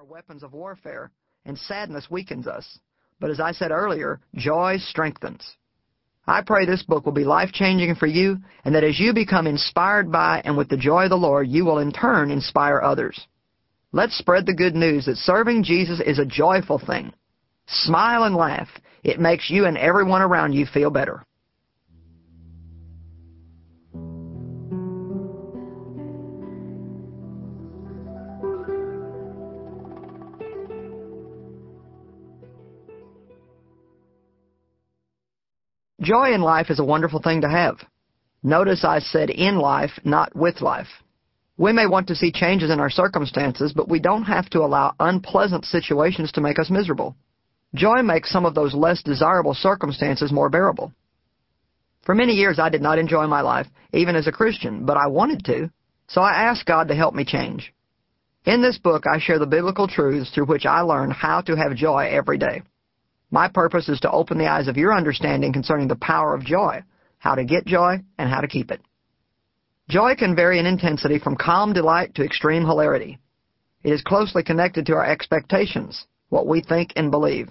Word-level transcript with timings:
are 0.00 0.04
weapons 0.04 0.42
of 0.42 0.54
warfare, 0.54 1.10
and 1.44 1.58
sadness 1.58 2.06
weakens 2.10 2.46
us. 2.46 2.78
But 3.20 3.28
as 3.28 3.38
I 3.38 3.52
said 3.52 3.70
earlier, 3.70 4.18
joy 4.34 4.78
strengthens. 4.78 5.56
I 6.26 6.40
pray 6.40 6.64
this 6.64 6.82
book 6.82 7.04
will 7.04 7.12
be 7.12 7.24
life-changing 7.24 7.96
for 7.96 8.06
you, 8.06 8.38
and 8.64 8.74
that 8.74 8.84
as 8.84 8.98
you 8.98 9.12
become 9.12 9.46
inspired 9.46 10.10
by 10.10 10.40
and 10.46 10.56
with 10.56 10.70
the 10.70 10.78
joy 10.78 11.04
of 11.04 11.10
the 11.10 11.16
Lord, 11.16 11.48
you 11.48 11.66
will 11.66 11.80
in 11.80 11.92
turn 11.92 12.30
inspire 12.30 12.80
others. 12.80 13.26
Let's 13.92 14.16
spread 14.16 14.46
the 14.46 14.54
good 14.54 14.74
news 14.74 15.04
that 15.04 15.18
serving 15.18 15.64
Jesus 15.64 16.00
is 16.00 16.18
a 16.18 16.24
joyful 16.24 16.78
thing. 16.78 17.12
Smile 17.66 18.22
and 18.22 18.34
laugh. 18.34 18.68
It 19.02 19.20
makes 19.20 19.50
you 19.50 19.66
and 19.66 19.76
everyone 19.76 20.22
around 20.22 20.54
you 20.54 20.64
feel 20.64 20.88
better. 20.88 21.26
Joy 36.00 36.32
in 36.32 36.40
life 36.40 36.70
is 36.70 36.78
a 36.78 36.84
wonderful 36.84 37.20
thing 37.20 37.42
to 37.42 37.48
have. 37.48 37.76
Notice 38.42 38.84
I 38.84 39.00
said 39.00 39.28
in 39.28 39.58
life, 39.58 39.90
not 40.02 40.34
with 40.34 40.62
life. 40.62 40.88
We 41.58 41.74
may 41.74 41.86
want 41.86 42.08
to 42.08 42.14
see 42.14 42.32
changes 42.32 42.70
in 42.70 42.80
our 42.80 42.88
circumstances, 42.88 43.74
but 43.74 43.90
we 43.90 44.00
don't 44.00 44.22
have 44.22 44.48
to 44.50 44.60
allow 44.60 44.94
unpleasant 44.98 45.66
situations 45.66 46.32
to 46.32 46.40
make 46.40 46.58
us 46.58 46.70
miserable. 46.70 47.16
Joy 47.74 48.00
makes 48.00 48.32
some 48.32 48.46
of 48.46 48.54
those 48.54 48.72
less 48.72 49.02
desirable 49.02 49.52
circumstances 49.52 50.32
more 50.32 50.48
bearable. 50.48 50.90
For 52.02 52.14
many 52.14 52.32
years 52.32 52.58
I 52.58 52.70
did 52.70 52.80
not 52.80 52.98
enjoy 52.98 53.26
my 53.26 53.42
life, 53.42 53.66
even 53.92 54.16
as 54.16 54.26
a 54.26 54.32
Christian, 54.32 54.86
but 54.86 54.96
I 54.96 55.06
wanted 55.06 55.44
to, 55.44 55.70
so 56.08 56.22
I 56.22 56.32
asked 56.32 56.64
God 56.64 56.88
to 56.88 56.94
help 56.94 57.14
me 57.14 57.26
change. 57.26 57.74
In 58.46 58.62
this 58.62 58.78
book 58.78 59.04
I 59.06 59.18
share 59.18 59.38
the 59.38 59.46
biblical 59.46 59.86
truths 59.86 60.30
through 60.30 60.46
which 60.46 60.64
I 60.64 60.80
learn 60.80 61.10
how 61.10 61.42
to 61.42 61.56
have 61.56 61.76
joy 61.76 62.08
every 62.10 62.38
day. 62.38 62.62
My 63.30 63.48
purpose 63.48 63.88
is 63.88 64.00
to 64.00 64.10
open 64.10 64.38
the 64.38 64.48
eyes 64.48 64.68
of 64.68 64.76
your 64.76 64.94
understanding 64.94 65.52
concerning 65.52 65.88
the 65.88 65.96
power 65.96 66.34
of 66.34 66.44
joy, 66.44 66.82
how 67.18 67.34
to 67.34 67.44
get 67.44 67.64
joy, 67.66 68.02
and 68.18 68.28
how 68.28 68.40
to 68.40 68.48
keep 68.48 68.70
it. 68.70 68.80
Joy 69.88 70.14
can 70.16 70.36
vary 70.36 70.58
in 70.58 70.66
intensity 70.66 71.18
from 71.18 71.36
calm 71.36 71.72
delight 71.72 72.14
to 72.14 72.24
extreme 72.24 72.64
hilarity. 72.64 73.18
It 73.82 73.92
is 73.92 74.02
closely 74.02 74.42
connected 74.42 74.86
to 74.86 74.94
our 74.94 75.04
expectations, 75.04 76.06
what 76.28 76.46
we 76.46 76.60
think 76.60 76.92
and 76.96 77.10
believe. 77.10 77.48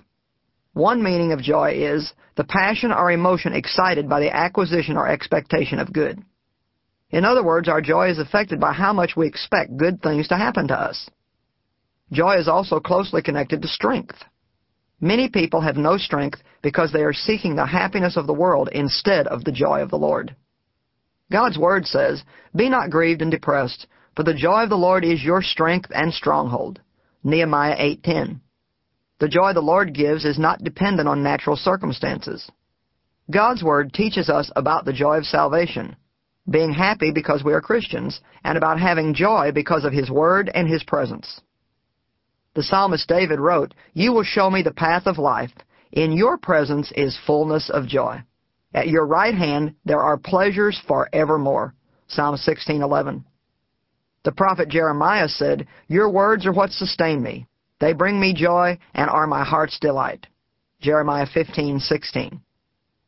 One 0.74 1.02
meaning 1.04 1.32
of 1.32 1.42
joy 1.42 1.74
is 1.76 2.14
the 2.36 2.44
passion 2.44 2.92
or 2.92 3.12
emotion 3.12 3.54
excited 3.54 4.08
by 4.08 4.20
the 4.20 4.34
acquisition 4.34 4.96
or 4.96 5.08
expectation 5.08 5.80
of 5.80 5.92
good. 5.92 6.24
In 7.10 7.26
other 7.26 7.44
words, 7.44 7.68
our 7.68 7.82
joy 7.82 8.10
is 8.10 8.20
affected 8.20 8.60
by 8.60 8.74
how 8.74 8.94
much 8.94 9.16
we 9.16 9.28
expect 9.28 9.76
good 9.76 10.02
things 10.02 10.28
to 10.28 10.38
happen 10.38 10.68
to 10.68 10.80
us. 10.80 11.10
Joy 12.12 12.38
is 12.38 12.48
also 12.48 12.80
closely 12.80 13.22
connected 13.22 13.62
to 13.62 13.68
strength. 13.68 14.16
Many 15.02 15.30
people 15.30 15.62
have 15.62 15.78
no 15.78 15.98
strength 15.98 16.42
because 16.62 16.92
they 16.92 17.04
are 17.04 17.14
seeking 17.14 17.56
the 17.56 17.66
happiness 17.66 18.18
of 18.18 18.28
the 18.28 18.34
world 18.34 18.70
instead 18.74 19.28
of 19.28 19.44
the 19.44 19.52
joy 19.52 19.82
of 19.82 19.90
the 19.90 19.98
Lord. 19.98 20.36
God's 21.32 21.58
Word 21.58 21.86
says, 21.86 22.24
Be 22.56 22.70
not 22.70 22.90
grieved 22.90 23.22
and 23.22 23.32
depressed, 23.32 23.88
for 24.16 24.24
the 24.24 24.34
joy 24.34 24.64
of 24.64 24.70
the 24.70 24.76
Lord 24.76 25.06
is 25.06 25.24
your 25.24 25.42
strength 25.42 25.90
and 25.94 26.14
stronghold. 26.14 26.82
Nehemiah 27.24 27.78
8.10 27.78 28.42
The 29.20 29.30
joy 29.30 29.54
the 29.54 29.62
Lord 29.62 29.94
gives 29.94 30.26
is 30.26 30.40
not 30.40 30.64
dependent 30.64 31.08
on 31.08 31.24
natural 31.24 31.56
circumstances. 31.56 32.50
God's 33.32 33.64
Word 33.64 33.94
teaches 33.94 34.30
us 34.30 34.52
about 34.56 34.86
the 34.86 34.94
joy 34.94 35.18
of 35.18 35.26
salvation, 35.26 35.96
being 36.50 36.74
happy 36.74 37.12
because 37.12 37.44
we 37.44 37.54
are 37.54 37.62
Christians, 37.62 38.20
and 38.44 38.58
about 38.58 38.80
having 38.80 39.14
joy 39.14 39.52
because 39.54 39.86
of 39.86 39.94
His 39.94 40.10
Word 40.10 40.50
and 40.54 40.68
His 40.68 40.84
presence. 40.84 41.40
The 42.60 42.64
psalmist 42.64 43.08
David 43.08 43.40
wrote, 43.40 43.74
You 43.94 44.12
will 44.12 44.26
show 44.26 44.50
me 44.50 44.62
the 44.62 44.74
path 44.74 45.08
of 45.08 45.18
life. 45.18 45.54
In 45.94 46.12
your 46.12 46.38
presence 46.38 46.92
is 46.94 47.18
fullness 47.26 47.70
of 47.70 47.88
joy. 47.88 48.22
At 48.74 48.90
your 48.90 49.06
right 49.06 49.34
hand 49.34 49.76
there 49.86 50.02
are 50.02 50.18
pleasures 50.18 50.78
forevermore. 50.86 51.74
Psalm 52.10 52.36
16:11. 52.36 53.24
The 54.26 54.34
prophet 54.34 54.68
Jeremiah 54.68 55.30
said, 55.30 55.68
Your 55.88 56.10
words 56.10 56.46
are 56.46 56.52
what 56.52 56.74
sustain 56.74 57.24
me. 57.24 57.48
They 57.80 57.94
bring 57.94 58.20
me 58.20 58.34
joy 58.34 58.78
and 58.94 59.10
are 59.10 59.26
my 59.26 59.46
heart's 59.46 59.80
delight. 59.80 60.28
Jeremiah 60.82 61.28
15:16. 61.28 62.42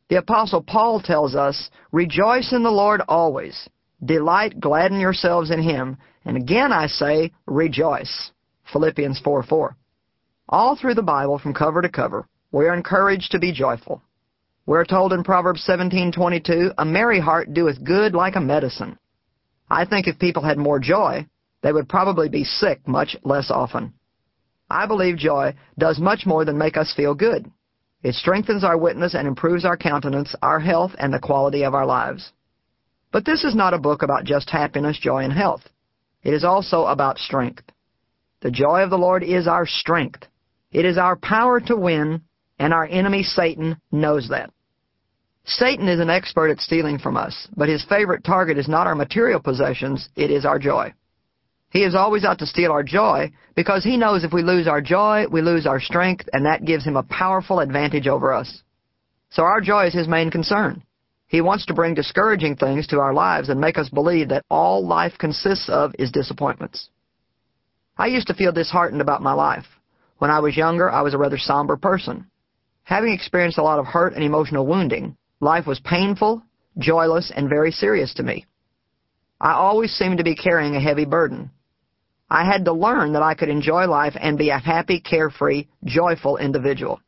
The 0.08 0.16
apostle 0.16 0.62
Paul 0.62 1.00
tells 1.00 1.34
us, 1.34 1.68
Rejoice 1.90 2.54
in 2.54 2.62
the 2.62 2.70
Lord 2.70 3.02
always. 3.06 3.68
Delight, 4.02 4.60
gladden 4.60 4.98
yourselves 4.98 5.50
in 5.50 5.60
him. 5.60 5.98
And 6.24 6.38
again 6.38 6.72
I 6.72 6.86
say, 6.86 7.32
rejoice. 7.44 8.32
Philippians 8.72 9.20
4 9.20 9.42
4. 9.42 9.76
All 10.48 10.76
through 10.76 10.94
the 10.94 11.02
Bible, 11.02 11.38
from 11.38 11.54
cover 11.54 11.82
to 11.82 11.88
cover, 11.88 12.26
we 12.50 12.66
are 12.66 12.74
encouraged 12.74 13.30
to 13.32 13.38
be 13.38 13.52
joyful. 13.52 14.02
We 14.66 14.78
are 14.78 14.84
told 14.84 15.12
in 15.12 15.24
Proverbs 15.24 15.64
17:22, 15.64 16.72
"A 16.78 16.84
merry 16.84 17.20
heart 17.20 17.52
doeth 17.52 17.82
good 17.84 18.14
like 18.14 18.36
a 18.36 18.40
medicine." 18.40 18.98
I 19.70 19.84
think 19.84 20.06
if 20.06 20.18
people 20.18 20.42
had 20.42 20.58
more 20.58 20.78
joy, 20.78 21.26
they 21.62 21.72
would 21.72 21.88
probably 21.88 22.28
be 22.28 22.44
sick 22.44 22.86
much 22.86 23.16
less 23.24 23.50
often. 23.50 23.94
I 24.70 24.86
believe 24.86 25.16
joy 25.16 25.54
does 25.78 25.98
much 25.98 26.26
more 26.26 26.44
than 26.44 26.58
make 26.58 26.76
us 26.76 26.94
feel 26.94 27.14
good. 27.14 27.50
It 28.02 28.14
strengthens 28.14 28.64
our 28.64 28.76
witness 28.76 29.14
and 29.14 29.28
improves 29.28 29.64
our 29.64 29.76
countenance, 29.76 30.34
our 30.42 30.60
health, 30.60 30.94
and 30.98 31.12
the 31.12 31.18
quality 31.18 31.62
of 31.62 31.74
our 31.74 31.86
lives. 31.86 32.32
But 33.12 33.24
this 33.24 33.44
is 33.44 33.54
not 33.54 33.74
a 33.74 33.78
book 33.78 34.02
about 34.02 34.24
just 34.24 34.50
happiness, 34.50 34.98
joy, 34.98 35.24
and 35.24 35.32
health. 35.32 35.68
It 36.22 36.34
is 36.34 36.44
also 36.44 36.86
about 36.86 37.18
strength. 37.18 37.64
The 38.42 38.50
joy 38.50 38.82
of 38.82 38.90
the 38.90 38.98
Lord 38.98 39.22
is 39.22 39.46
our 39.46 39.66
strength. 39.66 40.26
It 40.72 40.84
is 40.84 40.98
our 40.98 41.16
power 41.16 41.60
to 41.60 41.76
win, 41.76 42.22
and 42.58 42.74
our 42.74 42.86
enemy 42.86 43.22
Satan 43.22 43.80
knows 43.92 44.28
that. 44.30 44.50
Satan 45.44 45.88
is 45.88 46.00
an 46.00 46.10
expert 46.10 46.50
at 46.50 46.58
stealing 46.58 46.98
from 46.98 47.16
us, 47.16 47.48
but 47.56 47.68
his 47.68 47.84
favorite 47.84 48.24
target 48.24 48.58
is 48.58 48.68
not 48.68 48.88
our 48.88 48.96
material 48.96 49.40
possessions, 49.40 50.08
it 50.16 50.30
is 50.30 50.44
our 50.44 50.58
joy. 50.58 50.92
He 51.70 51.84
is 51.84 51.94
always 51.94 52.24
out 52.24 52.40
to 52.40 52.46
steal 52.46 52.72
our 52.72 52.82
joy 52.82 53.30
because 53.54 53.84
he 53.84 53.96
knows 53.96 54.24
if 54.24 54.32
we 54.32 54.42
lose 54.42 54.66
our 54.66 54.80
joy, 54.80 55.26
we 55.30 55.40
lose 55.40 55.66
our 55.66 55.80
strength, 55.80 56.28
and 56.32 56.44
that 56.44 56.64
gives 56.64 56.84
him 56.84 56.96
a 56.96 57.02
powerful 57.04 57.60
advantage 57.60 58.08
over 58.08 58.32
us. 58.32 58.62
So 59.30 59.44
our 59.44 59.60
joy 59.60 59.86
is 59.86 59.94
his 59.94 60.08
main 60.08 60.30
concern. 60.30 60.82
He 61.28 61.40
wants 61.40 61.64
to 61.66 61.74
bring 61.74 61.94
discouraging 61.94 62.56
things 62.56 62.88
to 62.88 62.98
our 62.98 63.14
lives 63.14 63.48
and 63.48 63.60
make 63.60 63.78
us 63.78 63.88
believe 63.88 64.28
that 64.28 64.44
all 64.50 64.86
life 64.86 65.14
consists 65.16 65.68
of 65.68 65.94
is 65.98 66.10
disappointments. 66.10 66.90
I 67.96 68.06
used 68.06 68.26
to 68.28 68.34
feel 68.34 68.52
disheartened 68.52 69.00
about 69.00 69.22
my 69.22 69.32
life. 69.32 69.66
When 70.18 70.30
I 70.30 70.40
was 70.40 70.56
younger, 70.56 70.90
I 70.90 71.02
was 71.02 71.14
a 71.14 71.18
rather 71.18 71.38
somber 71.38 71.76
person. 71.76 72.26
Having 72.84 73.12
experienced 73.12 73.58
a 73.58 73.62
lot 73.62 73.78
of 73.78 73.86
hurt 73.86 74.14
and 74.14 74.24
emotional 74.24 74.66
wounding, 74.66 75.16
life 75.40 75.66
was 75.66 75.80
painful, 75.80 76.42
joyless, 76.78 77.30
and 77.34 77.48
very 77.48 77.70
serious 77.70 78.14
to 78.14 78.22
me. 78.22 78.46
I 79.40 79.52
always 79.52 79.92
seemed 79.92 80.18
to 80.18 80.24
be 80.24 80.34
carrying 80.34 80.76
a 80.76 80.80
heavy 80.80 81.04
burden. 81.04 81.50
I 82.30 82.44
had 82.44 82.64
to 82.64 82.72
learn 82.72 83.12
that 83.12 83.22
I 83.22 83.34
could 83.34 83.50
enjoy 83.50 83.86
life 83.86 84.16
and 84.18 84.38
be 84.38 84.50
a 84.50 84.58
happy, 84.58 85.00
carefree, 85.00 85.66
joyful 85.84 86.38
individual. 86.38 87.00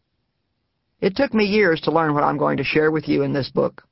It 1.01 1.17
took 1.17 1.33
me 1.33 1.45
years 1.45 1.81
to 1.83 1.93
learn 1.93 2.13
what 2.13 2.25
I'm 2.25 2.37
going 2.37 2.59
to 2.59 2.65
share 2.65 2.91
with 2.91 3.09
you 3.09 3.23
in 3.23 3.33
this 3.33 3.49
book. 3.49 3.83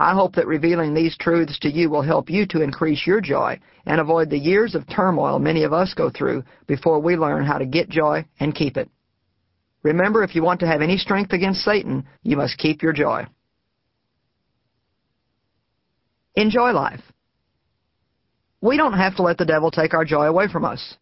I 0.00 0.14
hope 0.14 0.36
that 0.36 0.46
revealing 0.46 0.94
these 0.94 1.16
truths 1.16 1.58
to 1.60 1.70
you 1.70 1.90
will 1.90 2.02
help 2.02 2.30
you 2.30 2.46
to 2.46 2.62
increase 2.62 3.06
your 3.06 3.20
joy 3.20 3.58
and 3.84 4.00
avoid 4.00 4.30
the 4.30 4.38
years 4.38 4.74
of 4.74 4.86
turmoil 4.88 5.38
many 5.38 5.64
of 5.64 5.72
us 5.72 5.92
go 5.94 6.08
through 6.08 6.44
before 6.66 7.00
we 7.00 7.16
learn 7.16 7.44
how 7.44 7.58
to 7.58 7.66
get 7.66 7.88
joy 7.88 8.24
and 8.38 8.54
keep 8.54 8.76
it. 8.76 8.88
Remember, 9.82 10.22
if 10.22 10.34
you 10.34 10.42
want 10.42 10.60
to 10.60 10.66
have 10.66 10.82
any 10.82 10.98
strength 10.98 11.32
against 11.32 11.62
Satan, 11.62 12.06
you 12.22 12.36
must 12.36 12.58
keep 12.58 12.82
your 12.82 12.92
joy. 12.92 13.26
Enjoy 16.36 16.70
life. 16.70 17.02
We 18.60 18.76
don't 18.76 18.92
have 18.92 19.16
to 19.16 19.22
let 19.22 19.38
the 19.38 19.44
devil 19.44 19.70
take 19.70 19.94
our 19.94 20.04
joy 20.04 20.26
away 20.26 20.46
from 20.48 20.64
us. 20.64 20.96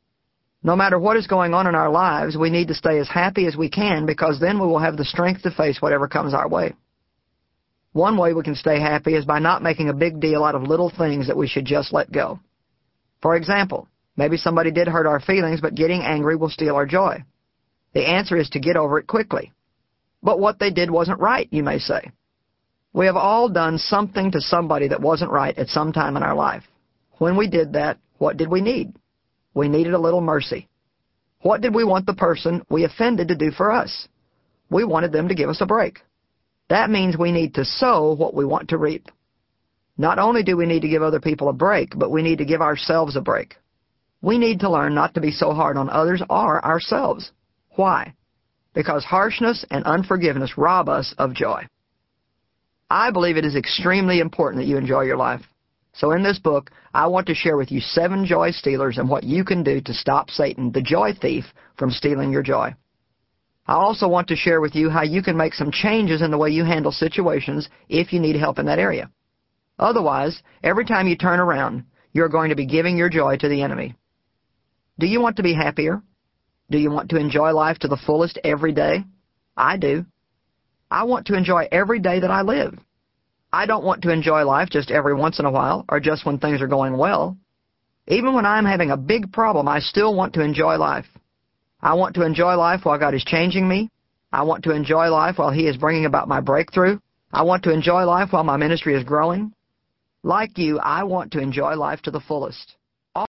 No 0.63 0.75
matter 0.75 0.99
what 0.99 1.17
is 1.17 1.27
going 1.27 1.53
on 1.53 1.67
in 1.67 1.75
our 1.75 1.91
lives, 1.91 2.37
we 2.37 2.51
need 2.51 2.69
to 2.69 2.75
stay 2.75 2.99
as 2.99 3.09
happy 3.09 3.47
as 3.47 3.57
we 3.57 3.69
can 3.69 4.07
because 4.07 4.41
then 4.41 4.59
we 4.59 4.67
will 4.67 4.79
have 4.79 4.97
the 4.97 5.05
strength 5.05 5.43
to 5.43 5.51
face 5.51 5.81
whatever 5.81 6.09
comes 6.09 6.33
our 6.33 6.49
way. 6.49 6.75
One 7.97 8.19
way 8.19 8.35
we 8.35 8.43
can 8.43 8.55
stay 8.55 8.79
happy 8.79 9.15
is 9.15 9.25
by 9.25 9.39
not 9.39 9.63
making 9.63 9.89
a 9.89 9.95
big 9.95 10.21
deal 10.21 10.45
out 10.45 10.55
of 10.55 10.65
little 10.65 10.91
things 10.91 11.29
that 11.29 11.37
we 11.39 11.49
should 11.49 11.65
just 11.65 11.95
let 11.95 12.13
go. 12.13 12.39
For 13.23 13.37
example, 13.37 13.89
maybe 14.19 14.37
somebody 14.37 14.71
did 14.71 14.87
hurt 14.87 15.07
our 15.07 15.19
feelings, 15.19 15.63
but 15.63 15.75
getting 15.75 16.03
angry 16.03 16.37
will 16.37 16.51
steal 16.51 16.75
our 16.75 16.85
joy. 16.85 17.25
The 17.95 18.07
answer 18.07 18.37
is 18.37 18.51
to 18.51 18.61
get 18.61 18.77
over 18.77 18.99
it 18.99 19.07
quickly. 19.07 19.51
But 20.23 20.39
what 20.39 20.59
they 20.59 20.71
did 20.71 20.91
wasn't 20.91 21.21
right, 21.21 21.49
you 21.51 21.63
may 21.63 21.79
say. 21.79 22.11
We 22.93 23.07
have 23.07 23.17
all 23.17 23.49
done 23.49 23.79
something 23.79 24.31
to 24.33 24.43
somebody 24.43 24.89
that 24.89 25.01
wasn't 25.01 25.31
right 25.31 25.57
at 25.57 25.69
some 25.69 25.95
time 25.95 26.19
in 26.19 26.23
our 26.23 26.35
life. 26.35 26.65
When 27.13 27.35
we 27.35 27.49
did 27.49 27.73
that, 27.73 27.97
what 28.19 28.37
did 28.37 28.51
we 28.51 28.61
need? 28.61 28.93
We 29.55 29.71
needed 29.71 29.95
a 29.95 29.99
little 29.99 30.21
mercy. 30.21 30.69
What 31.41 31.63
did 31.63 31.75
we 31.75 31.83
want 31.83 32.05
the 32.05 32.13
person 32.13 32.63
we 32.69 32.85
offended 32.85 33.29
to 33.29 33.37
do 33.37 33.53
for 33.53 33.73
us? 33.73 34.07
We 34.69 34.85
wanted 34.85 35.13
them 35.13 35.29
to 35.29 35.35
give 35.35 35.49
us 35.49 35.63
a 35.63 35.67
break. 35.67 36.01
That 36.69 36.91
means 36.91 37.17
we 37.17 37.33
need 37.33 37.55
to 37.55 37.65
sow 37.65 38.15
what 38.15 38.35
we 38.35 38.45
want 38.45 38.71
to 38.71 38.79
reap. 38.79 39.09
Not 39.99 40.19
only 40.19 40.43
do 40.43 40.57
we 40.57 40.67
need 40.67 40.83
to 40.83 40.89
give 40.89 41.03
other 41.03 41.21
people 41.21 41.49
a 41.49 41.53
break, 41.53 41.97
but 41.97 42.11
we 42.11 42.23
need 42.23 42.39
to 42.39 42.45
give 42.45 42.61
ourselves 42.61 43.17
a 43.17 43.21
break. 43.21 43.57
We 44.21 44.39
need 44.39 44.61
to 44.61 44.71
learn 44.71 44.95
not 44.95 45.15
to 45.15 45.21
be 45.21 45.31
so 45.31 45.53
hard 45.53 45.77
on 45.77 45.89
others 45.89 46.23
or 46.29 46.65
ourselves. 46.65 47.31
Why? 47.71 48.15
Because 48.75 49.05
harshness 49.05 49.65
and 49.71 49.85
unforgiveness 49.85 50.59
rob 50.59 50.89
us 50.89 51.15
of 51.19 51.35
joy. 51.35 51.67
I 52.91 53.11
believe 53.11 53.37
it 53.37 53.45
is 53.45 53.57
extremely 53.57 54.21
important 54.21 54.63
that 54.63 54.69
you 54.69 54.77
enjoy 54.77 55.03
your 55.03 55.17
life. 55.17 55.43
So 55.93 56.13
in 56.13 56.23
this 56.23 56.39
book, 56.39 56.71
I 56.93 57.07
want 57.07 57.27
to 57.29 57.35
share 57.35 57.57
with 57.57 57.73
you 57.73 57.81
seven 57.81 58.27
joy 58.27 58.51
stealers 58.51 58.99
and 58.99 59.09
what 59.09 59.25
you 59.25 59.45
can 59.45 59.63
do 59.63 59.81
to 59.81 59.95
stop 59.95 60.31
Satan, 60.31 60.73
the 60.73 60.83
joy 60.83 61.15
thief, 61.15 61.45
from 61.79 61.91
stealing 61.91 62.31
your 62.31 62.43
joy. 62.43 62.75
I 63.69 63.75
also 63.75 64.07
want 64.07 64.29
to 64.29 64.37
share 64.37 64.61
with 64.61 64.75
you 64.75 64.89
how 64.91 65.03
you 65.03 65.23
can 65.23 65.37
make 65.37 65.55
some 65.55 65.73
changes 65.73 66.23
in 66.23 66.31
the 66.31 66.39
way 66.39 66.51
you 66.51 66.65
handle 66.65 66.93
situations 66.93 67.69
if 67.89 68.13
you 68.13 68.21
need 68.21 68.37
help 68.37 68.59
in 68.59 68.67
that 68.67 68.79
area. 68.79 69.11
Otherwise, 69.79 70.41
every 70.63 70.85
time 70.85 71.09
you 71.09 71.17
turn 71.17 71.41
around, 71.41 71.85
you're 72.13 72.29
going 72.29 72.51
to 72.51 72.57
be 72.57 72.67
giving 72.67 72.97
your 72.97 73.11
joy 73.11 73.37
to 73.37 73.49
the 73.49 73.63
enemy. 73.63 73.95
Do 74.99 75.07
you 75.07 75.21
want 75.21 75.37
to 75.37 75.43
be 75.43 75.53
happier? 75.53 76.03
Do 76.71 76.79
you 76.79 76.91
want 76.91 77.11
to 77.11 77.19
enjoy 77.19 77.53
life 77.53 77.79
to 77.81 77.89
the 77.89 77.99
fullest 78.07 78.39
every 78.43 78.73
day? 78.73 79.05
I 79.57 79.77
do. 79.77 80.07
I 80.91 81.05
want 81.05 81.27
to 81.27 81.37
enjoy 81.37 81.69
every 81.71 81.99
day 81.99 82.21
that 82.21 82.31
I 82.31 82.43
live. 82.43 82.79
I 83.53 83.67
don't 83.67 83.85
want 83.85 84.03
to 84.03 84.13
enjoy 84.13 84.45
life 84.45 84.71
just 84.71 84.91
every 84.91 85.15
once 85.15 85.39
in 85.39 85.45
a 85.45 85.51
while 85.51 85.85
or 85.89 86.01
just 86.01 86.25
when 86.25 86.39
things 86.39 86.63
are 86.63 86.67
going 86.67 86.97
well. 86.97 87.37
Even 88.09 88.35
when 88.35 88.47
I'm 88.47 88.65
having 88.65 88.91
a 88.91 88.97
big 88.97 89.33
problem, 89.33 89.69
I 89.69 89.81
still 89.81 90.15
want 90.15 90.35
to 90.35 90.43
enjoy 90.43 90.77
life. 90.77 91.07
I 91.87 91.95
want 91.95 92.17
to 92.17 92.23
enjoy 92.23 92.57
life 92.57 92.81
while 92.83 92.99
God 92.99 93.15
is 93.15 93.23
changing 93.23 93.69
me. 93.69 93.93
I 94.33 94.43
want 94.43 94.65
to 94.65 94.73
enjoy 94.73 95.07
life 95.09 95.39
while 95.39 95.53
He 95.53 95.69
is 95.69 95.77
bringing 95.77 96.05
about 96.05 96.27
my 96.27 96.41
breakthrough. 96.41 96.99
I 97.33 97.43
want 97.45 97.63
to 97.63 97.73
enjoy 97.73 98.03
life 98.03 98.33
while 98.33 98.43
my 98.43 98.57
ministry 98.57 98.97
is 98.97 99.05
growing. 99.05 99.53
Like 100.25 100.59
you, 100.59 100.81
I 100.81 101.05
want 101.05 101.31
to 101.35 101.39
enjoy 101.39 101.77
life 101.77 102.03
to 102.03 102.11
the 102.11 102.19
fullest. 102.19 102.75